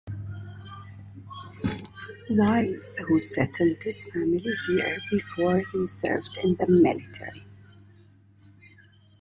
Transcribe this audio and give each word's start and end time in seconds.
Wise, 2.31 2.97
who 3.07 3.19
settled 3.19 3.83
his 3.83 4.03
family 4.05 4.39
here 4.65 4.97
before 5.11 5.59
he 5.71 5.85
served 5.85 6.39
in 6.43 6.55
the 6.55 6.65
military. 6.67 7.45